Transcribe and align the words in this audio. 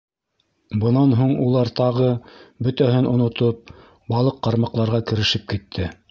Бынан 0.83 1.11
һуң 1.17 1.33
улар 1.47 1.69
тағы, 1.79 2.07
бөтәһен 2.67 3.09
онотоп, 3.11 3.69
балыҡ 4.15 4.39
ҡармаҡларға 4.49 5.01
керешеп 5.13 5.45
китте. 5.53 5.91